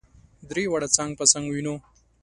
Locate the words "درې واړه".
0.49-0.87